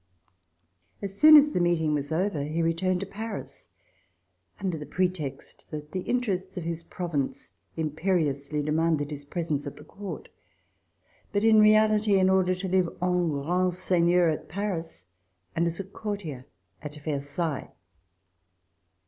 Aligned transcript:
As 1.03 1.15
soon 1.15 1.37
as 1.37 1.51
the 1.51 1.59
meeting 1.59 1.93
was 1.93 2.11
over 2.11 2.43
he 2.43 2.63
returned 2.63 3.01
to 3.01 3.05
Paris, 3.05 3.69
under 4.59 4.75
the 4.75 4.87
pretext 4.87 5.69
that 5.69 5.91
the 5.91 5.99
interests 6.01 6.57
of 6.57 6.63
his 6.63 6.83
province 6.83 7.51
imperiously 7.77 8.63
claimed 8.63 8.99
his 9.11 9.25
presence 9.25 9.67
at 9.67 9.75
the 9.77 9.83
Court, 9.83 10.29
but, 11.31 11.43
in 11.43 11.59
reality, 11.59 12.17
in 12.17 12.31
order 12.31 12.55
to 12.55 12.67
live 12.67 12.89
en 12.99 13.29
grand 13.29 13.75
seigneur 13.75 14.27
at 14.27 14.49
Paris 14.49 15.05
and 15.55 15.67
as 15.67 15.79
a 15.79 15.83
courtier 15.83 16.47
at 16.81 16.95
Versailles. 16.95 17.71